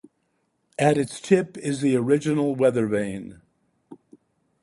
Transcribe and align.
At 0.79 0.97
its 0.97 1.21
tip 1.21 1.57
is 1.59 1.81
the 1.81 1.95
original 1.95 2.55
weather 2.55 2.87
vane. 2.87 3.39